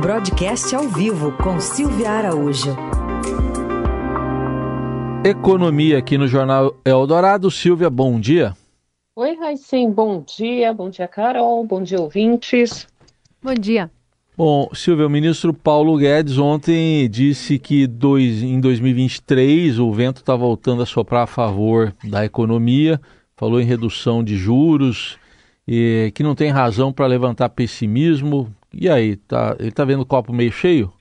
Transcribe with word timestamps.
Broadcast 0.00 0.76
ao 0.76 0.88
vivo 0.88 1.32
com 1.38 1.58
Silvia 1.60 2.10
Araújo. 2.10 2.76
Economia 5.24 5.98
aqui 5.98 6.16
no 6.16 6.28
Jornal 6.28 6.76
Eldorado. 6.84 7.50
Silvia, 7.50 7.90
bom 7.90 8.20
dia. 8.20 8.56
Oi, 9.16 9.34
Raicem, 9.34 9.90
bom 9.90 10.22
dia. 10.22 10.72
Bom 10.72 10.88
dia, 10.88 11.08
Carol. 11.08 11.66
Bom 11.66 11.82
dia, 11.82 12.00
ouvintes. 12.00 12.86
Bom 13.42 13.54
dia. 13.54 13.90
Bom, 14.36 14.68
Silvia, 14.72 15.04
o 15.04 15.10
ministro 15.10 15.52
Paulo 15.52 15.98
Guedes 15.98 16.38
ontem 16.38 17.10
disse 17.10 17.58
que 17.58 17.88
dois, 17.88 18.40
em 18.40 18.60
2023 18.60 19.80
o 19.80 19.90
vento 19.90 20.18
está 20.18 20.36
voltando 20.36 20.80
a 20.80 20.86
soprar 20.86 21.24
a 21.24 21.26
favor 21.26 21.92
da 22.04 22.24
economia, 22.24 23.00
falou 23.36 23.60
em 23.60 23.64
redução 23.64 24.22
de 24.22 24.36
juros, 24.36 25.18
e 25.66 26.12
que 26.14 26.22
não 26.22 26.36
tem 26.36 26.50
razão 26.50 26.92
para 26.92 27.06
levantar 27.08 27.48
pessimismo. 27.48 28.54
E 28.72 28.88
aí, 28.88 29.16
tá, 29.16 29.56
ele 29.58 29.68
está 29.68 29.84
vendo 29.84 30.02
o 30.02 30.06
copo 30.06 30.32
meio 30.32 30.52
cheio? 30.52 30.92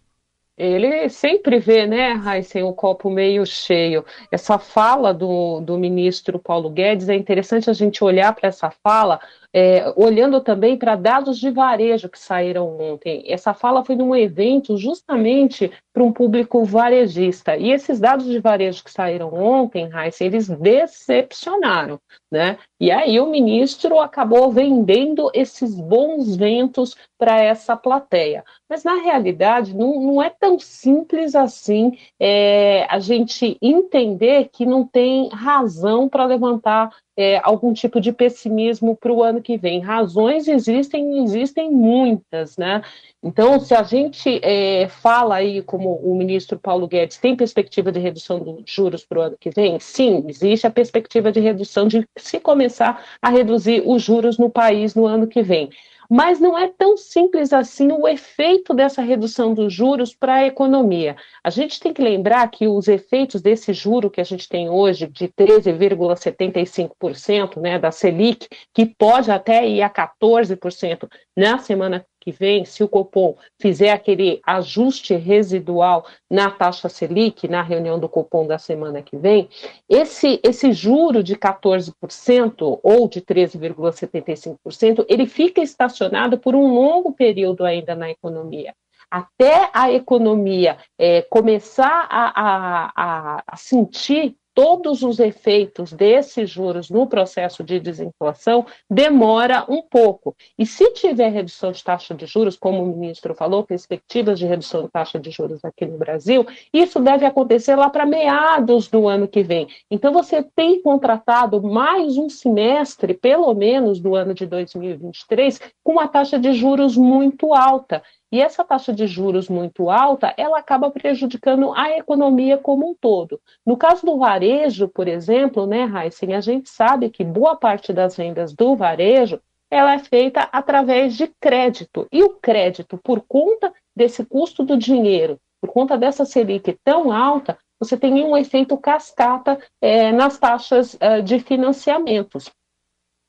Ele 0.57 1.07
sempre 1.07 1.59
vê, 1.59 1.85
né, 1.85 2.13
Raíssen, 2.13 2.63
o 2.63 2.73
copo 2.73 3.11
meio 3.11 3.45
cheio. 3.45 4.03
Essa 4.31 4.57
fala 4.57 5.13
do, 5.13 5.59
do 5.61 5.77
ministro 5.77 6.39
Paulo 6.39 6.67
Guedes, 6.69 7.09
é 7.09 7.15
interessante 7.15 7.69
a 7.69 7.73
gente 7.73 8.03
olhar 8.03 8.33
para 8.33 8.49
essa 8.49 8.71
fala 8.71 9.19
é, 9.59 9.91
olhando 9.95 10.39
também 10.39 10.77
para 10.77 10.95
dados 10.95 11.39
de 11.39 11.49
varejo 11.49 12.07
que 12.09 12.19
saíram 12.19 12.79
ontem. 12.79 13.23
Essa 13.25 13.55
fala 13.55 13.83
foi 13.83 13.95
num 13.95 14.15
evento 14.15 14.77
justamente 14.77 15.71
para 15.91 16.03
um 16.03 16.13
público 16.13 16.63
varejista. 16.63 17.57
E 17.57 17.71
esses 17.71 17.99
dados 17.99 18.27
de 18.27 18.39
varejo 18.39 18.83
que 18.83 18.91
saíram 18.91 19.33
ontem, 19.33 19.89
Raíssa, 19.89 20.23
eles 20.23 20.47
decepcionaram. 20.47 21.99
Né? 22.31 22.59
E 22.79 22.91
aí 22.91 23.19
o 23.19 23.25
ministro 23.25 23.99
acabou 23.99 24.51
vendendo 24.51 25.31
esses 25.33 25.73
bons 25.73 26.35
ventos 26.35 26.95
para 27.17 27.41
essa 27.41 27.75
plateia. 27.75 28.43
Mas 28.69 28.83
na 28.83 29.01
realidade 29.01 29.75
não, 29.75 29.99
não 29.99 30.21
é 30.21 30.29
tão 30.29 30.59
simples 30.59 31.33
assim 31.33 31.97
é, 32.19 32.85
a 32.89 32.99
gente 32.99 33.57
entender 33.59 34.49
que 34.51 34.67
não 34.67 34.85
tem 34.85 35.29
razão 35.29 36.07
para 36.07 36.25
levantar 36.25 36.91
é, 37.17 37.41
algum 37.43 37.73
tipo 37.73 37.99
de 37.99 38.13
pessimismo 38.13 38.95
para 38.95 39.11
o 39.11 39.23
ano 39.23 39.41
que 39.41 39.46
vem. 39.55 39.79
Razões 39.79 40.47
existem, 40.47 41.23
existem 41.23 41.69
muitas, 41.71 42.57
né? 42.57 42.81
Então, 43.21 43.59
se 43.59 43.75
a 43.75 43.83
gente 43.83 44.39
é, 44.43 44.87
fala 44.87 45.35
aí, 45.35 45.61
como 45.61 45.93
o 45.95 46.15
ministro 46.15 46.57
Paulo 46.57 46.87
Guedes, 46.87 47.17
tem 47.17 47.35
perspectiva 47.35 47.91
de 47.91 47.99
redução 47.99 48.39
dos 48.39 48.63
juros 48.65 49.05
para 49.05 49.19
o 49.19 49.21
ano 49.21 49.37
que 49.39 49.51
vem? 49.51 49.79
Sim, 49.79 50.25
existe 50.27 50.65
a 50.65 50.71
perspectiva 50.71 51.31
de 51.31 51.39
redução, 51.39 51.87
de 51.87 52.03
se 52.17 52.39
começar 52.39 53.05
a 53.21 53.29
reduzir 53.29 53.83
os 53.85 54.01
juros 54.01 54.39
no 54.39 54.49
país 54.49 54.95
no 54.95 55.05
ano 55.05 55.27
que 55.27 55.43
vem. 55.43 55.69
Mas 56.09 56.39
não 56.39 56.57
é 56.57 56.67
tão 56.67 56.95
simples 56.95 57.51
assim 57.51 57.91
o 57.91 58.07
efeito 58.07 58.73
dessa 58.73 59.01
redução 59.01 59.53
dos 59.53 59.73
juros 59.73 60.15
para 60.15 60.35
a 60.35 60.45
economia. 60.45 61.17
A 61.43 61.49
gente 61.49 61.77
tem 61.79 61.93
que 61.93 62.01
lembrar 62.01 62.49
que 62.49 62.65
os 62.67 62.87
efeitos 62.87 63.41
desse 63.41 63.73
juro 63.73 64.09
que 64.09 64.21
a 64.21 64.23
gente 64.23 64.47
tem 64.47 64.69
hoje, 64.69 65.07
de 65.07 65.27
13,75% 65.27 67.61
né, 67.61 67.77
da 67.77 67.91
Selic, 67.91 68.47
que 68.73 68.85
pode 68.85 69.29
até 69.31 69.67
ir 69.67 69.81
a 69.81 69.89
14% 69.89 71.09
na 71.35 71.57
semana 71.57 72.05
que 72.27 72.31
vem, 72.33 72.65
se 72.65 72.83
o 72.83 72.89
Copom 72.89 73.37
fizer 73.57 73.91
aquele 73.91 74.41
ajuste 74.45 75.15
residual 75.15 76.05
na 76.29 76.51
taxa 76.51 76.89
Selic, 76.89 77.47
na 77.47 77.61
reunião 77.61 77.97
do 77.97 78.09
Copom 78.09 78.45
da 78.45 78.57
semana 78.57 79.01
que 79.01 79.15
vem, 79.15 79.47
esse, 79.87 80.37
esse 80.43 80.73
juro 80.73 81.23
de 81.23 81.37
14% 81.37 82.79
ou 82.83 83.07
de 83.07 83.21
13,75%, 83.21 85.05
ele 85.07 85.25
fica 85.25 85.61
estacionado 85.61 86.37
por 86.37 86.53
um 86.53 86.67
longo 86.67 87.13
período 87.13 87.63
ainda 87.63 87.95
na 87.95 88.11
economia. 88.11 88.75
Até 89.09 89.69
a 89.73 89.89
economia 89.89 90.77
é, 90.99 91.21
começar 91.21 92.07
a, 92.09 92.41
a, 92.41 92.91
a, 92.93 93.43
a, 93.47 93.55
sentir 93.55 94.35
todos 94.57 95.03
os 95.03 95.19
efeitos 95.19 95.93
desses 95.93 96.49
juros 96.49 96.89
no 96.89 97.05
processo 97.05 97.63
de 97.63 97.79
desinflação 97.79 98.65
demora 98.89 99.63
um 99.69 99.83
pouco. 99.83 100.35
E 100.57 100.65
se 100.65 100.93
tiver 100.93 101.29
redução 101.29 101.71
de 101.71 101.83
taxa 101.83 102.15
de 102.15 102.25
juros, 102.25 102.57
como 102.57 102.81
o 102.81 102.97
ministro 102.97 103.35
falou, 103.35 103.63
perspectivas 103.63 104.39
de 104.39 104.47
redução 104.47 104.81
de 104.81 104.89
taxa 104.89 105.19
de 105.19 105.29
juros 105.29 105.63
aqui 105.63 105.85
no 105.85 105.99
Brasil, 105.99 106.43
isso 106.73 106.99
deve 106.99 107.23
acontecer 107.23 107.75
lá 107.75 107.87
para 107.87 108.03
meados 108.03 108.87
do 108.87 109.07
ano 109.07 109.27
que 109.27 109.43
vem. 109.43 109.67
Então 109.91 110.11
você 110.11 110.41
tem 110.41 110.81
contratado 110.81 111.61
mais 111.61 112.17
um 112.17 112.27
semestre, 112.27 113.13
pelo 113.13 113.53
menos 113.53 113.99
do 113.99 114.15
ano 114.15 114.33
de 114.33 114.47
2023, 114.47 115.61
com 115.83 115.91
uma 115.91 116.07
taxa 116.07 116.39
de 116.39 116.53
juros 116.53 116.97
muito 116.97 117.53
alta. 117.53 118.01
E 118.31 118.41
essa 118.41 118.63
taxa 118.63 118.91
de 118.91 119.07
juros 119.07 119.47
muito 119.47 119.89
alta, 119.89 120.33
ela 120.37 120.59
acaba 120.59 120.91
prejudicando 120.91 121.73
a 121.73 121.97
economia 121.97 122.57
como 122.57 122.89
um 122.89 122.93
todo. 122.93 123.39
No 123.65 123.77
caso 123.77 124.05
do 124.05 124.17
varejo, 124.17 124.89
por 124.89 125.07
exemplo, 125.07 125.65
né, 125.65 125.83
Heisen, 125.83 126.35
a 126.35 126.41
gente 126.41 126.69
sabe 126.69 127.09
que 127.09 127.23
boa 127.23 127.55
parte 127.55 127.93
das 127.93 128.17
vendas 128.17 128.53
do 128.53 128.75
varejo 128.75 129.39
ela 129.69 129.93
é 129.93 129.99
feita 129.99 130.47
através 130.51 131.15
de 131.15 131.27
crédito. 131.39 132.07
E 132.11 132.23
o 132.23 132.29
crédito, 132.29 132.97
por 132.97 133.21
conta 133.27 133.73
desse 133.95 134.25
custo 134.25 134.63
do 134.63 134.77
dinheiro, 134.77 135.39
por 135.61 135.71
conta 135.71 135.97
dessa 135.97 136.25
Selic 136.25 136.77
tão 136.83 137.11
alta, 137.11 137.57
você 137.79 137.97
tem 137.97 138.23
um 138.23 138.35
efeito 138.35 138.77
cascata 138.77 139.59
é, 139.81 140.11
nas 140.11 140.37
taxas 140.37 140.97
é, 140.99 141.21
de 141.21 141.39
financiamentos. 141.39 142.49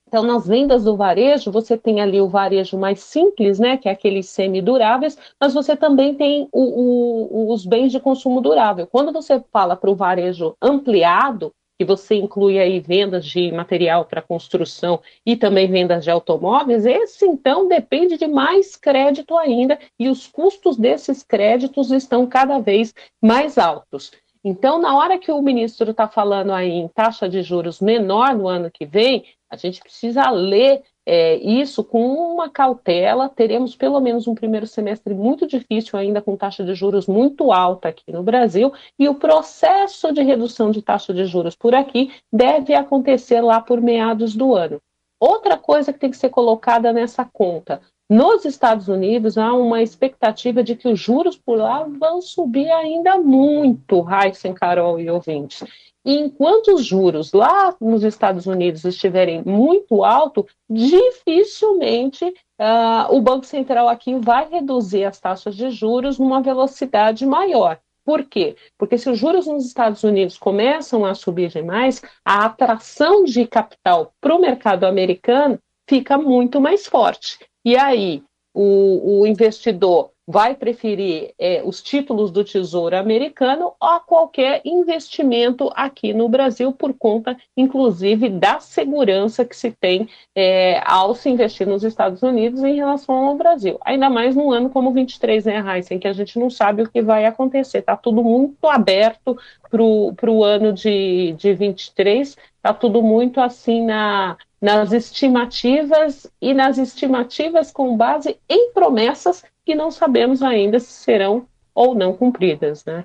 Então, 0.08 0.22
nas 0.22 0.46
vendas 0.46 0.84
do 0.84 0.96
varejo, 0.96 1.52
você 1.52 1.76
tem 1.76 2.00
ali 2.00 2.18
o 2.18 2.30
varejo 2.30 2.78
mais 2.78 3.00
simples, 3.00 3.58
né, 3.58 3.76
que 3.76 3.90
é 3.90 3.92
aqueles 3.92 4.26
semiduráveis, 4.30 5.18
mas 5.38 5.52
você 5.52 5.76
também 5.76 6.14
tem 6.14 6.48
o, 6.50 6.62
o, 6.62 7.52
os 7.52 7.66
bens 7.66 7.92
de 7.92 8.00
consumo 8.00 8.40
durável. 8.40 8.86
Quando 8.86 9.12
você 9.12 9.38
fala 9.52 9.76
para 9.76 9.90
o 9.90 9.94
varejo 9.94 10.56
ampliado, 10.62 11.52
que 11.78 11.84
você 11.84 12.14
inclui 12.14 12.58
aí 12.58 12.80
vendas 12.80 13.26
de 13.26 13.52
material 13.52 14.06
para 14.06 14.22
construção 14.22 14.98
e 15.26 15.36
também 15.36 15.70
vendas 15.70 16.04
de 16.04 16.10
automóveis, 16.10 16.86
esse 16.86 17.26
então 17.26 17.68
depende 17.68 18.16
de 18.16 18.26
mais 18.26 18.76
crédito 18.76 19.36
ainda 19.36 19.78
e 19.98 20.08
os 20.08 20.26
custos 20.26 20.78
desses 20.78 21.22
créditos 21.22 21.92
estão 21.92 22.26
cada 22.26 22.58
vez 22.58 22.94
mais 23.22 23.58
altos. 23.58 24.10
Então, 24.42 24.80
na 24.80 24.96
hora 24.96 25.18
que 25.18 25.30
o 25.30 25.42
ministro 25.42 25.90
está 25.90 26.08
falando 26.08 26.52
aí 26.52 26.70
em 26.70 26.88
taxa 26.88 27.28
de 27.28 27.42
juros 27.42 27.80
menor 27.80 28.34
no 28.34 28.48
ano 28.48 28.70
que 28.70 28.86
vem, 28.86 29.24
a 29.50 29.56
gente 29.56 29.80
precisa 29.80 30.30
ler 30.30 30.82
é, 31.06 31.36
isso 31.36 31.82
com 31.82 32.04
uma 32.14 32.50
cautela. 32.50 33.28
Teremos 33.28 33.74
pelo 33.74 33.98
menos 33.98 34.28
um 34.28 34.34
primeiro 34.34 34.66
semestre 34.66 35.14
muito 35.14 35.46
difícil 35.46 35.98
ainda, 35.98 36.20
com 36.20 36.36
taxa 36.36 36.62
de 36.62 36.74
juros 36.74 37.06
muito 37.06 37.50
alta 37.50 37.88
aqui 37.88 38.12
no 38.12 38.22
Brasil, 38.22 38.72
e 38.98 39.08
o 39.08 39.14
processo 39.14 40.12
de 40.12 40.22
redução 40.22 40.70
de 40.70 40.82
taxa 40.82 41.14
de 41.14 41.24
juros 41.24 41.56
por 41.56 41.74
aqui 41.74 42.12
deve 42.32 42.74
acontecer 42.74 43.40
lá 43.40 43.60
por 43.60 43.80
meados 43.80 44.36
do 44.36 44.54
ano. 44.54 44.80
Outra 45.18 45.56
coisa 45.56 45.92
que 45.92 45.98
tem 45.98 46.10
que 46.10 46.16
ser 46.16 46.28
colocada 46.28 46.92
nessa 46.92 47.24
conta: 47.24 47.80
nos 48.08 48.44
Estados 48.44 48.88
Unidos, 48.88 49.36
há 49.36 49.52
uma 49.52 49.82
expectativa 49.82 50.62
de 50.62 50.76
que 50.76 50.88
os 50.88 51.00
juros 51.00 51.36
por 51.36 51.58
lá 51.58 51.84
vão 51.84 52.22
subir 52.22 52.70
ainda 52.70 53.18
muito, 53.18 54.06
Heisen, 54.08 54.54
Carol 54.54 55.00
e 55.00 55.10
ouvintes. 55.10 55.64
E 56.08 56.16
enquanto 56.16 56.68
os 56.68 56.86
juros 56.86 57.34
lá 57.34 57.76
nos 57.78 58.02
Estados 58.02 58.46
Unidos 58.46 58.82
estiverem 58.86 59.42
muito 59.44 60.02
altos, 60.02 60.46
dificilmente 60.66 62.24
uh, 62.24 63.14
o 63.14 63.20
Banco 63.20 63.44
Central 63.44 63.90
aqui 63.90 64.14
vai 64.14 64.48
reduzir 64.48 65.04
as 65.04 65.20
taxas 65.20 65.54
de 65.54 65.68
juros 65.68 66.18
numa 66.18 66.40
velocidade 66.40 67.26
maior. 67.26 67.78
Por 68.06 68.24
quê? 68.24 68.56
Porque 68.78 68.96
se 68.96 69.10
os 69.10 69.18
juros 69.18 69.46
nos 69.46 69.66
Estados 69.66 70.02
Unidos 70.02 70.38
começam 70.38 71.04
a 71.04 71.14
subir 71.14 71.50
demais, 71.50 72.00
a 72.24 72.46
atração 72.46 73.24
de 73.24 73.46
capital 73.46 74.10
para 74.18 74.34
o 74.34 74.40
mercado 74.40 74.84
americano 74.84 75.58
fica 75.86 76.16
muito 76.16 76.58
mais 76.58 76.86
forte. 76.86 77.38
E 77.62 77.76
aí, 77.76 78.22
o, 78.54 79.20
o 79.20 79.26
investidor 79.26 80.10
vai 80.30 80.54
preferir 80.54 81.32
é, 81.38 81.62
os 81.64 81.82
títulos 81.82 82.30
do 82.30 82.44
Tesouro 82.44 82.94
Americano 82.94 83.72
a 83.80 83.98
qualquer 83.98 84.60
investimento 84.62 85.72
aqui 85.74 86.12
no 86.12 86.28
Brasil, 86.28 86.70
por 86.70 86.92
conta, 86.92 87.34
inclusive, 87.56 88.28
da 88.28 88.60
segurança 88.60 89.42
que 89.42 89.56
se 89.56 89.72
tem 89.72 90.06
é, 90.36 90.82
ao 90.84 91.14
se 91.14 91.30
investir 91.30 91.66
nos 91.66 91.82
Estados 91.82 92.22
Unidos 92.22 92.62
em 92.62 92.74
relação 92.74 93.14
ao 93.14 93.36
Brasil. 93.36 93.78
Ainda 93.82 94.10
mais 94.10 94.36
num 94.36 94.52
ano 94.52 94.68
como 94.68 94.92
23, 94.92 95.46
né, 95.46 95.64
Heisen, 95.66 95.98
que 95.98 96.06
a 96.06 96.12
gente 96.12 96.38
não 96.38 96.50
sabe 96.50 96.82
o 96.82 96.90
que 96.90 97.00
vai 97.00 97.24
acontecer. 97.24 97.78
Está 97.78 97.96
tudo 97.96 98.22
muito 98.22 98.66
aberto 98.66 99.34
para 99.70 100.30
o 100.30 100.44
ano 100.44 100.74
de, 100.74 101.32
de 101.38 101.54
23, 101.54 102.36
está 102.56 102.74
tudo 102.74 103.02
muito 103.02 103.40
assim 103.40 103.82
na 103.82 104.36
nas 104.60 104.92
estimativas 104.92 106.26
e 106.40 106.52
nas 106.52 106.78
estimativas 106.78 107.70
com 107.70 107.96
base 107.96 108.38
em 108.48 108.72
promessas 108.72 109.44
que 109.64 109.74
não 109.74 109.90
sabemos 109.90 110.42
ainda 110.42 110.80
se 110.80 110.92
serão 110.92 111.46
ou 111.74 111.94
não 111.94 112.12
cumpridas, 112.12 112.84
né? 112.84 113.04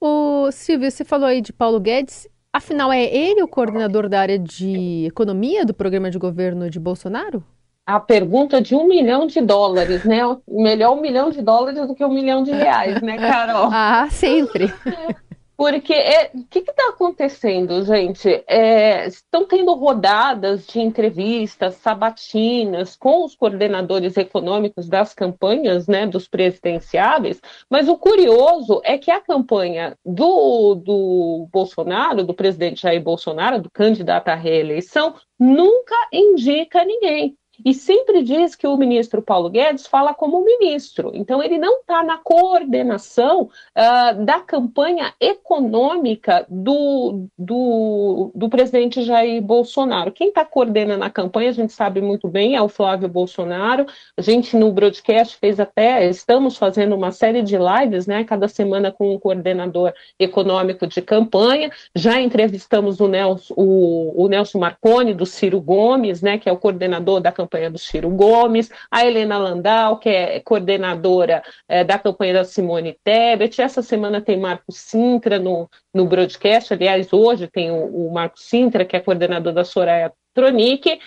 O 0.00 0.50
Silvio, 0.50 0.90
você 0.90 1.04
falou 1.04 1.26
aí 1.26 1.40
de 1.40 1.52
Paulo 1.52 1.78
Guedes. 1.78 2.26
Afinal, 2.52 2.92
é 2.92 3.04
ele 3.04 3.42
o 3.42 3.48
coordenador 3.48 4.08
da 4.08 4.20
área 4.20 4.38
de 4.38 5.06
economia 5.06 5.64
do 5.64 5.72
programa 5.72 6.10
de 6.10 6.18
governo 6.18 6.68
de 6.68 6.80
Bolsonaro? 6.80 7.44
a 7.86 7.98
pergunta 7.98 8.60
de 8.60 8.74
um 8.74 8.86
milhão 8.86 9.26
de 9.26 9.40
dólares, 9.40 10.04
né? 10.04 10.20
Melhor 10.48 10.96
um 10.96 11.00
milhão 11.00 11.30
de 11.30 11.42
dólares 11.42 11.86
do 11.86 11.94
que 11.94 12.04
um 12.04 12.12
milhão 12.12 12.42
de 12.42 12.52
reais, 12.52 13.00
né, 13.02 13.18
Carol? 13.18 13.70
Ah, 13.74 14.08
sempre. 14.10 14.72
Porque 15.62 15.92
o 15.92 15.96
é, 15.96 16.32
que 16.50 16.58
está 16.58 16.88
acontecendo, 16.88 17.84
gente? 17.84 18.42
É, 18.48 19.06
estão 19.06 19.46
tendo 19.46 19.72
rodadas 19.74 20.66
de 20.66 20.80
entrevistas, 20.80 21.76
sabatinas 21.76 22.96
com 22.96 23.24
os 23.24 23.36
coordenadores 23.36 24.16
econômicos 24.16 24.88
das 24.88 25.14
campanhas 25.14 25.86
né, 25.86 26.04
dos 26.04 26.26
presidenciáveis, 26.26 27.40
mas 27.70 27.88
o 27.88 27.96
curioso 27.96 28.80
é 28.82 28.98
que 28.98 29.12
a 29.12 29.20
campanha 29.20 29.96
do, 30.04 30.74
do 30.74 31.48
Bolsonaro, 31.52 32.24
do 32.24 32.34
presidente 32.34 32.82
Jair 32.82 33.00
Bolsonaro, 33.00 33.62
do 33.62 33.70
candidato 33.70 34.30
à 34.30 34.34
reeleição, 34.34 35.14
nunca 35.38 35.94
indica 36.12 36.84
ninguém 36.84 37.36
e 37.64 37.72
sempre 37.72 38.22
diz 38.22 38.54
que 38.54 38.66
o 38.66 38.76
ministro 38.76 39.22
Paulo 39.22 39.48
Guedes 39.48 39.86
fala 39.86 40.12
como 40.12 40.44
ministro. 40.44 41.12
Então, 41.14 41.42
ele 41.42 41.58
não 41.58 41.80
está 41.80 42.02
na 42.02 42.18
coordenação 42.18 43.42
uh, 43.42 44.24
da 44.24 44.40
campanha 44.40 45.14
econômica 45.20 46.44
do, 46.48 47.26
do, 47.38 48.32
do, 48.34 48.48
presidente 48.48 49.02
Jair 49.02 49.40
Bolsonaro. 49.40 50.12
Quem 50.12 50.28
está 50.28 50.44
coordenando 50.44 51.04
a 51.04 51.10
campanha, 51.10 51.50
a 51.50 51.52
gente 51.54 51.72
sabe 51.72 52.00
muito 52.00 52.28
bem, 52.28 52.56
é 52.56 52.62
o 52.62 52.68
Flávio 52.68 53.08
Bolsonaro. 53.08 53.86
A 54.16 54.22
gente 54.22 54.56
no 54.56 54.72
broadcast 54.72 55.36
fez 55.38 55.60
até, 55.60 56.08
estamos 56.08 56.56
fazendo 56.56 56.94
uma 56.94 57.12
série 57.12 57.42
de 57.42 57.56
lives, 57.56 58.06
né, 58.06 58.24
cada 58.24 58.48
semana 58.48 58.90
com 58.90 59.14
um 59.14 59.18
coordenador 59.18 59.92
econômico 60.18 60.86
de 60.86 61.00
campanha. 61.00 61.70
Já 61.94 62.20
entrevistamos 62.20 63.00
o 63.00 63.08
Nelson, 63.08 63.54
o, 63.56 64.24
o 64.24 64.28
Nelson 64.28 64.58
Marconi, 64.58 65.14
do 65.14 65.26
Ciro 65.26 65.60
Gomes, 65.60 66.22
né, 66.22 66.38
que 66.38 66.48
é 66.48 66.52
o 66.52 66.56
coordenador 66.56 67.20
da 67.20 67.30
campanha 67.30 67.51
campanha 67.52 67.70
do 67.70 67.78
Ciro 67.78 68.08
Gomes, 68.08 68.70
a 68.90 69.04
Helena 69.04 69.36
Landau, 69.36 69.98
que 69.98 70.08
é 70.08 70.40
coordenadora 70.40 71.42
é, 71.68 71.84
da 71.84 71.98
campanha 71.98 72.32
da 72.34 72.44
Simone 72.44 72.96
Tebet. 73.04 73.60
Essa 73.60 73.82
semana 73.82 74.20
tem 74.20 74.40
Marco 74.40 74.72
Sintra 74.72 75.38
no, 75.38 75.68
no 75.92 76.06
broadcast, 76.06 76.72
aliás, 76.72 77.12
hoje 77.12 77.46
tem 77.46 77.70
o, 77.70 78.08
o 78.08 78.12
Marco 78.12 78.38
Sintra, 78.38 78.84
que 78.84 78.96
é 78.96 79.00
coordenador 79.00 79.52
da 79.52 79.64
Soraya 79.64 80.12
Tronic. 80.34 80.98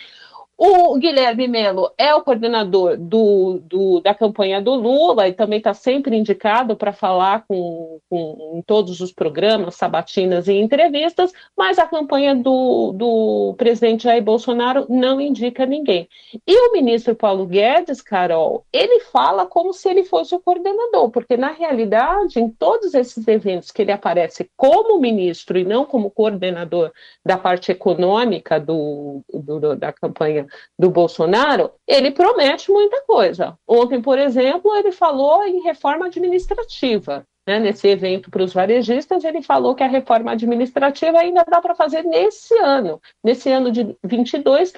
O 0.58 0.98
Guilherme 0.98 1.50
Melo 1.50 1.92
é 1.98 2.16
o 2.16 2.22
coordenador 2.22 2.96
do, 2.98 3.60
do, 3.60 4.00
da 4.00 4.16
campanha 4.16 4.62
do 4.62 4.74
Lula 4.74 5.28
e 5.28 5.34
também 5.34 5.58
está 5.58 5.74
sempre 5.74 6.16
indicado 6.16 6.78
para 6.78 6.94
falar 6.94 7.44
com, 7.46 8.00
com, 8.10 8.54
em 8.56 8.62
todos 8.62 9.02
os 9.02 9.12
programas, 9.12 9.76
sabatinas 9.76 10.48
e 10.48 10.54
entrevistas, 10.54 11.34
mas 11.58 11.78
a 11.78 11.86
campanha 11.86 12.34
do, 12.34 12.94
do 12.94 13.54
presidente 13.58 14.06
Jair 14.06 14.24
Bolsonaro 14.24 14.86
não 14.88 15.20
indica 15.20 15.66
ninguém. 15.66 16.08
E 16.48 16.58
o 16.58 16.72
ministro 16.72 17.14
Paulo 17.16 17.46
Guedes, 17.46 18.02
Carol, 18.02 18.66
ele 18.72 19.02
fala 19.02 19.46
como 19.46 19.74
se 19.74 19.90
ele 19.90 20.06
fosse 20.06 20.34
o 20.34 20.40
coordenador, 20.40 21.10
porque 21.10 21.36
na 21.36 21.52
realidade, 21.52 22.40
em 22.40 22.50
todos 22.50 22.94
esses 22.94 23.28
eventos 23.28 23.72
que 23.72 23.82
ele 23.82 23.92
aparece 23.92 24.50
como 24.56 25.02
ministro 25.02 25.58
e 25.58 25.66
não 25.66 25.84
como 25.84 26.10
coordenador 26.10 26.94
da 27.26 27.38
parte 27.38 27.74
econômica 27.74 28.58
do, 28.58 29.22
do 29.34 29.76
da 29.76 29.92
campanha 29.92 30.45
do 30.78 30.90
Bolsonaro, 30.90 31.72
ele 31.88 32.12
promete 32.12 32.72
muita 32.72 33.02
coisa. 33.04 33.58
Ontem, 33.68 34.02
por 34.02 34.18
exemplo, 34.18 34.76
ele 34.76 34.92
falou 34.92 35.44
em 35.44 35.62
reforma 35.62 36.08
administrativa. 36.08 37.26
Né, 37.48 37.60
nesse 37.60 37.88
evento 37.88 38.32
para 38.32 38.44
os 38.44 38.52
varejistas, 38.52 39.24
ele 39.24 39.40
falou 39.40 39.76
que 39.76 39.84
a 39.84 39.88
reforma 39.88 40.32
administrativa 40.32 41.20
ainda 41.20 41.46
dá 41.48 41.62
para 41.62 41.76
fazer 41.76 42.02
nesse 42.02 42.58
ano, 42.58 43.00
nesse 43.24 43.52
ano 43.52 43.72
de 43.72 43.96
22, 44.04 44.74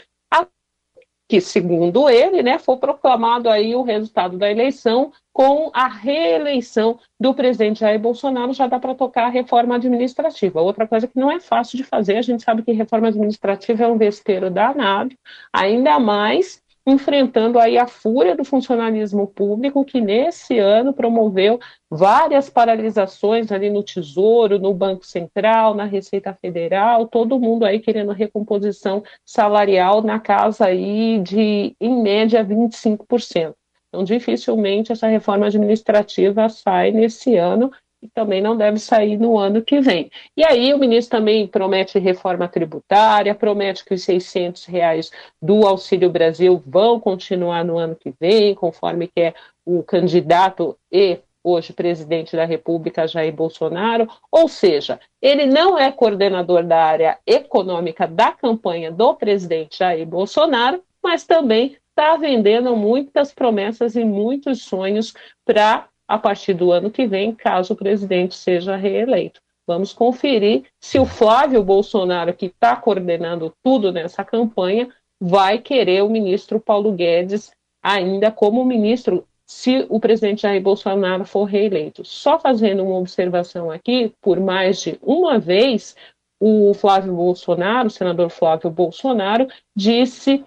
que, 1.27 1.41
segundo 1.41 2.09
ele, 2.09 2.41
né, 2.41 2.57
foi 2.57 2.77
proclamado 2.77 3.49
aí 3.49 3.75
o 3.75 3.81
resultado 3.81 4.37
da 4.37 4.49
eleição 4.49 5.11
com 5.33 5.69
a 5.73 5.87
reeleição 5.87 6.99
do 7.19 7.33
presidente 7.33 7.81
Jair 7.81 7.99
Bolsonaro, 7.99 8.53
já 8.53 8.65
dá 8.65 8.79
para 8.79 8.95
tocar 8.95 9.25
a 9.25 9.29
reforma 9.29 9.75
administrativa. 9.75 10.61
Outra 10.61 10.87
coisa 10.87 11.07
que 11.07 11.19
não 11.19 11.29
é 11.29 11.39
fácil 11.39 11.77
de 11.77 11.83
fazer, 11.83 12.17
a 12.17 12.21
gente 12.21 12.43
sabe 12.43 12.63
que 12.63 12.71
reforma 12.71 13.09
administrativa 13.09 13.83
é 13.83 13.87
um 13.87 13.97
vespeiro 13.97 14.49
danado, 14.49 15.15
ainda 15.53 15.99
mais 15.99 16.63
enfrentando 16.87 17.59
aí 17.59 17.77
a 17.77 17.85
fúria 17.85 18.33
do 18.33 18.45
funcionalismo 18.45 19.27
público, 19.27 19.83
que 19.83 19.99
nesse 19.99 20.57
ano 20.57 20.93
promoveu 20.93 21.59
várias 21.89 22.49
paralisações 22.49 23.51
ali 23.51 23.69
no 23.69 23.83
Tesouro, 23.83 24.57
no 24.57 24.73
Banco 24.73 25.05
Central, 25.05 25.73
na 25.75 25.83
Receita 25.83 26.33
Federal, 26.33 27.05
todo 27.05 27.39
mundo 27.39 27.65
aí 27.65 27.81
querendo 27.81 28.13
recomposição 28.13 29.03
salarial 29.25 30.01
na 30.01 30.17
casa 30.17 30.67
aí 30.67 31.19
de, 31.19 31.75
em 31.79 32.01
média, 32.01 32.43
25%. 32.43 33.53
Então, 33.89 34.03
dificilmente 34.05 34.91
essa 34.93 35.07
reforma 35.07 35.47
administrativa 35.47 36.47
sai 36.47 36.91
nesse 36.91 37.35
ano 37.35 37.69
e 38.01 38.07
também 38.07 38.41
não 38.41 38.55
deve 38.55 38.79
sair 38.79 39.17
no 39.17 39.37
ano 39.37 39.61
que 39.61 39.79
vem. 39.79 40.11
E 40.35 40.43
aí 40.45 40.73
o 40.73 40.77
ministro 40.77 41.17
também 41.17 41.47
promete 41.47 41.97
reforma 41.99 42.47
tributária, 42.47 43.33
promete 43.33 43.83
que 43.83 43.93
os 43.93 44.03
600 44.03 44.65
reais 44.65 45.11
do 45.41 45.65
Auxílio 45.65 46.09
Brasil 46.09 46.61
vão 46.65 46.99
continuar 46.99 47.65
no 47.65 47.77
ano 47.77 47.95
que 47.95 48.13
vem, 48.19 48.53
conforme 48.53 49.07
quer 49.07 49.33
o 49.65 49.83
candidato 49.83 50.77
e 50.91 51.19
hoje 51.43 51.71
presidente 51.71 52.35
da 52.35 52.43
República, 52.43 53.07
Jair 53.07 53.33
Bolsonaro, 53.33 54.07
ou 54.29 54.49
seja, 54.49 54.99
ele 55.21 55.45
não 55.45 55.77
é 55.77 55.91
coordenador 55.91 56.63
da 56.63 56.83
área 56.83 57.17
econômica 57.25 58.05
da 58.05 58.33
campanha 58.33 58.91
do 58.91 59.13
presidente 59.15 59.79
Jair 59.79 60.05
Bolsonaro, 60.05 60.83
mas 61.01 61.23
também 61.23 61.77
está 61.89 62.17
vendendo 62.17 62.75
muitas 62.75 63.33
promessas 63.33 63.95
e 63.95 64.03
muitos 64.03 64.63
sonhos 64.63 65.13
para 65.45 65.87
a 66.07 66.17
partir 66.17 66.53
do 66.53 66.71
ano 66.71 66.89
que 66.89 67.05
vem, 67.05 67.33
caso 67.33 67.73
o 67.73 67.77
presidente 67.77 68.35
seja 68.35 68.75
reeleito. 68.75 69.41
Vamos 69.67 69.91
conferir 69.91 70.63
se 70.79 70.97
o 70.97 71.05
Flávio 71.05 71.61
Bolsonaro, 71.61 72.33
que 72.33 72.45
está 72.45 72.75
coordenando 72.75 73.53
tudo 73.61 73.91
nessa 73.91 74.23
campanha, 74.23 74.89
vai 75.19 75.59
querer 75.59 76.03
o 76.03 76.09
ministro 76.09 76.59
Paulo 76.59 76.93
Guedes 76.93 77.51
ainda 77.83 78.31
como 78.31 78.63
ministro, 78.63 79.27
se 79.45 79.85
o 79.89 79.99
presidente 79.99 80.43
Jair 80.43 80.61
Bolsonaro 80.61 81.25
for 81.25 81.43
reeleito. 81.45 82.03
Só 82.05 82.39
fazendo 82.39 82.83
uma 82.83 82.97
observação 82.97 83.71
aqui, 83.71 84.13
por 84.21 84.39
mais 84.39 84.81
de 84.81 84.97
uma 85.01 85.37
vez, 85.37 85.95
o 86.39 86.73
Flávio 86.73 87.13
Bolsonaro, 87.13 87.87
o 87.87 87.91
senador 87.91 88.29
Flávio 88.29 88.69
Bolsonaro, 88.69 89.47
disse 89.75 90.45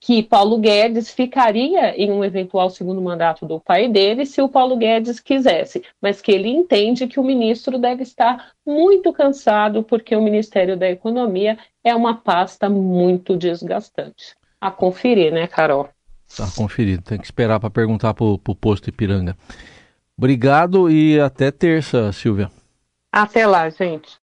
que 0.00 0.22
Paulo 0.22 0.58
Guedes 0.58 1.10
ficaria 1.10 1.94
em 1.96 2.10
um 2.10 2.24
eventual 2.24 2.70
segundo 2.70 3.00
mandato 3.00 3.46
do 3.46 3.60
pai 3.60 3.88
dele 3.88 4.24
se 4.24 4.40
o 4.40 4.48
Paulo 4.48 4.76
Guedes 4.76 5.20
quisesse, 5.20 5.84
mas 6.00 6.20
que 6.20 6.32
ele 6.32 6.48
entende 6.48 7.06
que 7.06 7.20
o 7.20 7.24
ministro 7.24 7.78
deve 7.78 8.02
estar 8.02 8.52
muito 8.66 9.12
cansado 9.12 9.82
porque 9.82 10.16
o 10.16 10.22
Ministério 10.22 10.76
da 10.76 10.90
Economia 10.90 11.58
é 11.84 11.94
uma 11.94 12.14
pasta 12.14 12.68
muito 12.68 13.36
desgastante. 13.36 14.34
A 14.60 14.70
conferir, 14.70 15.32
né, 15.32 15.46
Carol? 15.46 15.88
Tá 16.36 16.48
conferido. 16.56 17.02
Tem 17.02 17.18
que 17.18 17.24
esperar 17.24 17.60
para 17.60 17.70
perguntar 17.70 18.14
para 18.14 18.24
o 18.24 18.38
posto 18.38 18.88
Ipiranga. 18.88 19.36
Obrigado 20.16 20.90
e 20.90 21.20
até 21.20 21.50
terça, 21.50 22.12
Silvia. 22.12 22.50
Até 23.10 23.46
lá, 23.46 23.68
gente. 23.68 24.18